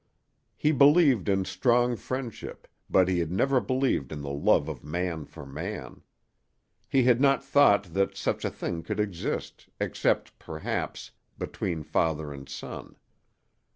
[0.57, 5.25] He believed in strong friendship, but he had never believed in the love of man
[5.25, 6.01] for man.
[6.89, 12.49] He had not thought that such a thing could exist, except, perhaps, between father and
[12.49, 12.95] son.